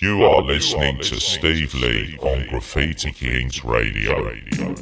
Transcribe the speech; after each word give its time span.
You 0.00 0.24
are 0.24 0.42
listening 0.42 0.98
to 0.98 1.18
Steve 1.18 1.74
Lee 1.74 2.16
on 2.20 2.46
Graffiti 2.46 3.10
Kings 3.10 3.64
Radio. 3.64 4.72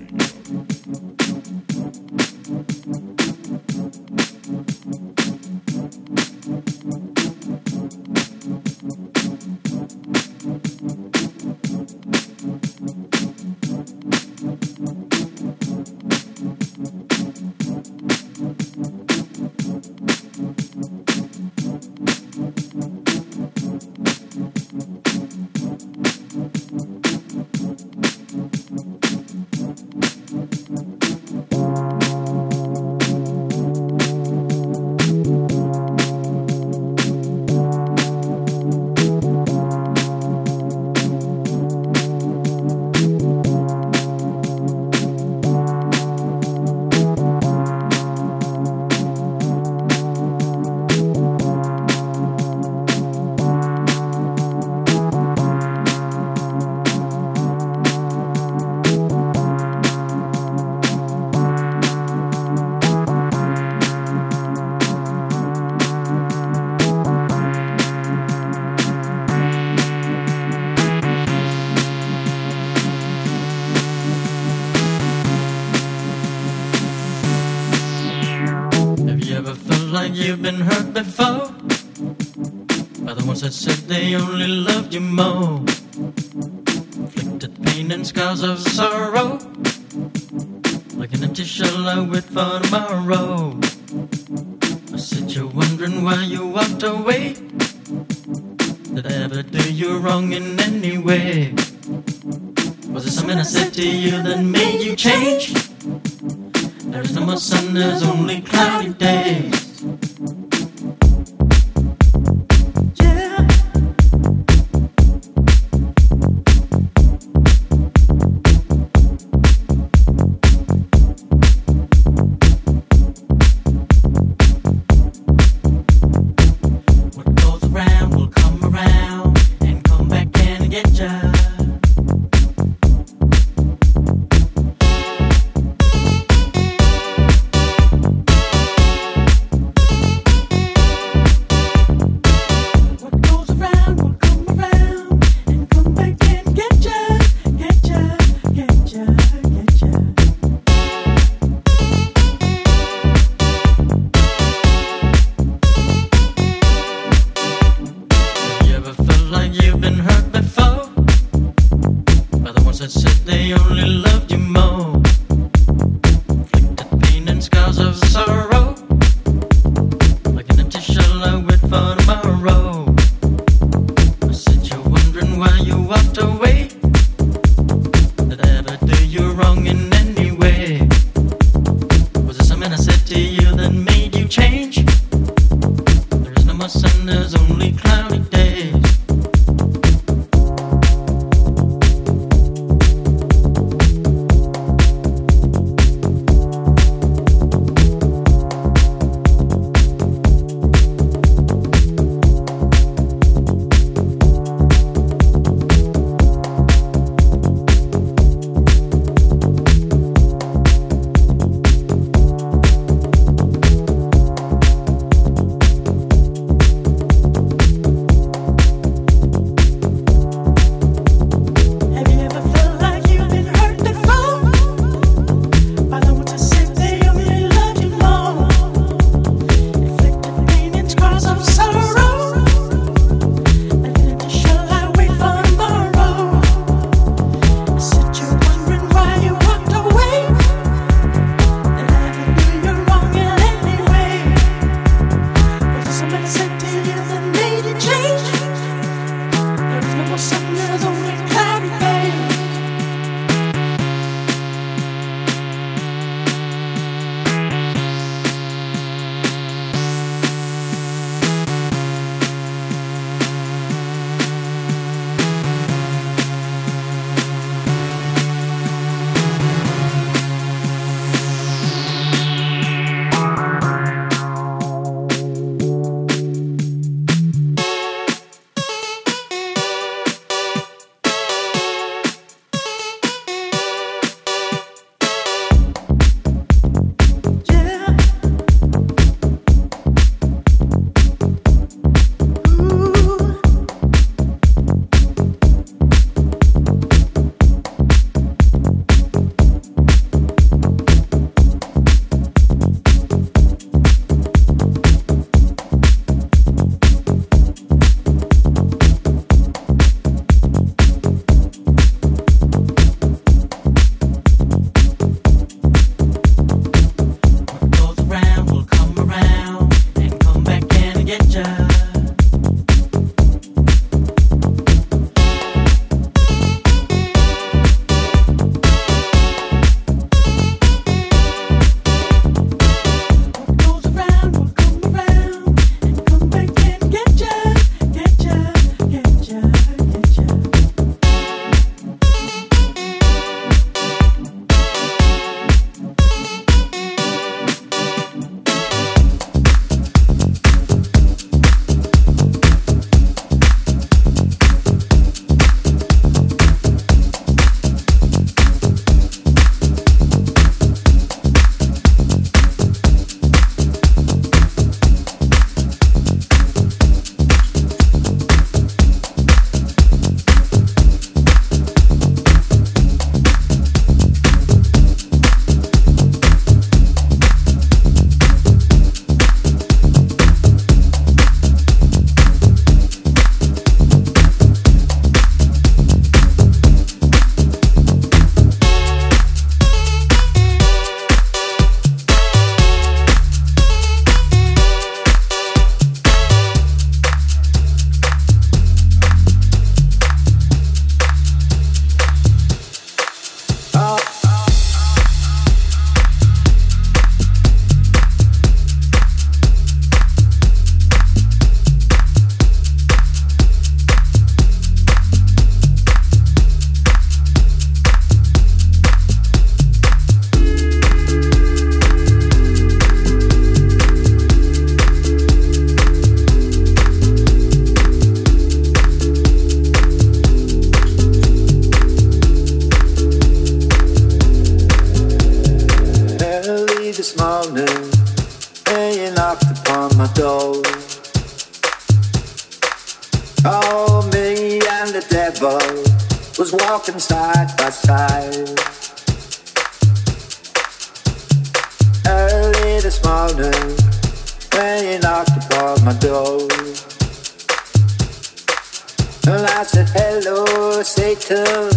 I 459.28 459.64
said, 459.64 459.88
hello, 459.88 460.82
Satan, 460.82 461.68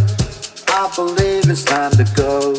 I 0.68 0.92
believe 0.96 1.50
it's 1.50 1.64
time 1.64 1.90
to 1.94 2.04
go. 2.16 2.54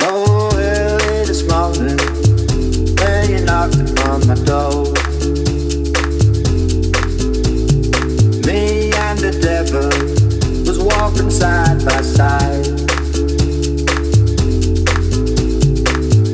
Oh, 0.00 0.50
early 0.56 1.26
this 1.26 1.48
morning 1.48 1.96
when 2.98 3.30
you 3.30 3.44
knocked 3.44 3.76
upon 3.76 4.26
my 4.26 4.34
door. 4.34 4.86
Me 8.46 8.90
and 8.92 9.18
the 9.20 9.38
devil 9.40 9.88
was 10.66 10.80
walking 10.80 11.30
side 11.30 11.84
by 11.84 12.00
side. 12.02 12.66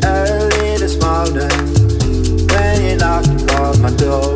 Early 0.03 0.79
this 0.79 0.99
morning 0.99 1.51
when 2.49 2.85
you 2.85 2.97
knocked 2.97 3.43
upon 3.43 3.83
my 3.83 3.91
door. 3.97 4.32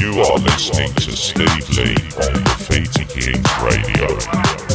You 0.00 0.18
are 0.22 0.38
listening 0.38 0.94
to 0.94 1.12
Steve 1.12 1.68
Lee 1.76 1.94
on 2.24 2.42
Graffiti 2.42 3.04
Kings 3.04 3.62
Radio. 3.62 4.69